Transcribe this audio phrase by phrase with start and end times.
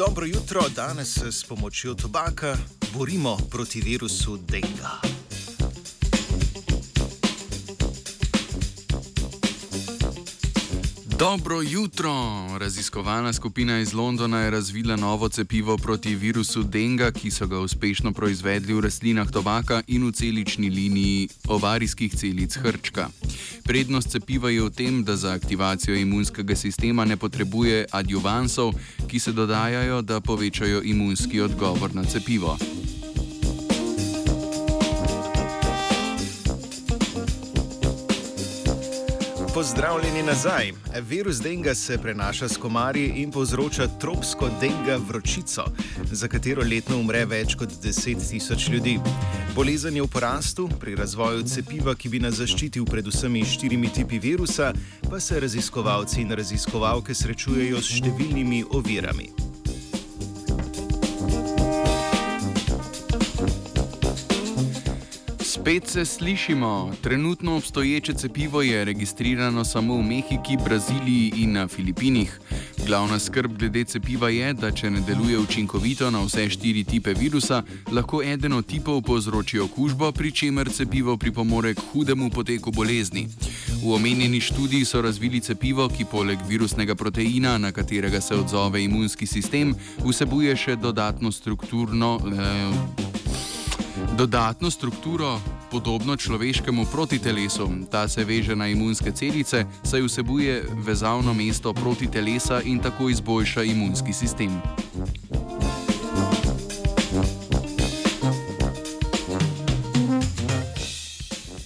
[0.00, 2.56] Dobro jutro, danes se s pomočjo tobaka
[2.94, 5.00] borimo proti virusu denga.
[11.18, 12.12] Dobro jutro!
[12.60, 18.12] Raziskovalna skupina iz Londona je razvila novo cepivo proti virusu denga, ki so ga uspešno
[18.12, 23.08] proizvedli v rastlinah tobaka in v celični liniji ovarijskih celic hrčka.
[23.64, 28.74] Prednost cepiva je v tem, da za aktivacijo imunskega sistema ne potrebuje adjuvansov,
[29.08, 32.58] ki se dodajajo, da povečajo imunski odgovor na cepivo.
[39.54, 40.72] Pozdravljeni nazaj.
[41.08, 45.64] Virus denga se prenaša s komarji in povzroča tropsko denga vročico,
[46.12, 48.98] za katero letno umre več kot 10 tisoč ljudi.
[49.54, 54.18] Bolezen je v porastu, pri razvoju cepiva, ki bi nas zaščitil pred vsemi štirimi tipi
[54.18, 54.72] virusa,
[55.10, 59.39] pa se raziskovalci in raziskovalke srečujejo s številnimi ovirami.
[65.60, 66.92] Spet se slišimo.
[67.00, 72.40] Trenutno obstoječe cepivo je registrirano samo v Mehiki, Braziliji in na Filipinih.
[72.86, 77.62] Glavna skrb glede cepiva je, da če ne deluje učinkovito na vse štiri tipe virusa,
[77.92, 83.28] lahko eden od tipov povzroči okužbo, pri čemer cepivo pripomore k hudemu poteku bolezni.
[83.84, 89.26] V omenjeni študiji so razvili cepivo, ki poleg virusnega proteina, na katerega se odzove imunski
[89.26, 89.74] sistem,
[90.08, 92.18] vsebuje še dodatno strukturno.
[92.32, 93.09] Eh,
[94.20, 95.40] dodatno strukturo,
[95.70, 97.68] podobno človeškemu protitelesu.
[97.90, 104.12] Ta se veže na imunske celice, saj vsebuje vezavno mesto protitelesa in tako izboljša imunski
[104.12, 104.60] sistem.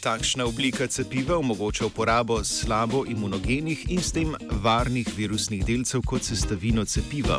[0.00, 6.84] Takšna oblika cepiva omogoča uporabo slabo imunogenih in s tem varnih virusnih delcev kot sestavino
[6.84, 7.38] cepiva.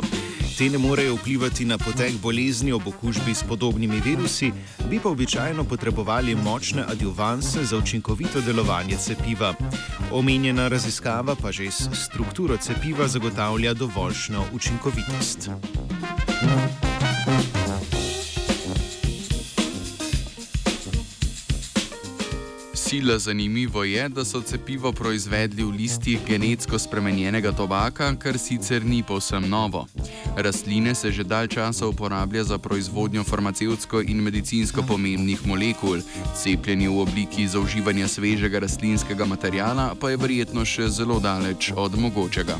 [0.58, 4.52] Te ne morejo vplivati na potek bolezni ob okužbi s podobnimi virusi,
[4.90, 9.54] bi pa običajno potrebovali močne adjuvanse za učinkovito delovanje cepiva.
[10.12, 15.50] Omenjena raziskava pa že s strukturo cepiva zagotavlja dovoljšno učinkovitost.
[22.88, 29.02] Sila zanimivo je, da so cepivo proizvedli v listih genetsko spremenjenega tobaka, kar sicer ni
[29.02, 29.86] povsem novo.
[30.36, 36.00] Rastline se že dalj časa uporablja za proizvodnjo farmacevtsko in medicinsko pomembnih molekul.
[36.36, 42.58] Cepljenje v obliki zauživanja svežega rastlinskega materijala pa je verjetno še zelo daleč od mogočega.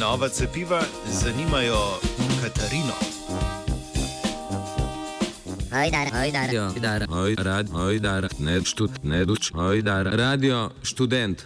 [0.00, 0.80] Nova cepiva
[1.12, 2.05] zanimajo
[2.46, 2.94] Katarino.
[5.70, 11.42] Hajdar, hajdar, Radio, hajdar, hajdar, hajdar, ne štud, ne duč, hajdar, radio, študent.